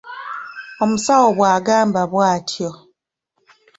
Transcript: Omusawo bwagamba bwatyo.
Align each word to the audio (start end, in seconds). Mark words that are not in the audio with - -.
Omusawo 0.83 1.25
bwagamba 1.37 2.01
bwatyo. 2.11 2.69